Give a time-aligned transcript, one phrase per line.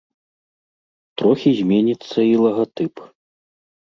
[1.21, 2.93] Трохі зменіцца і лагатып.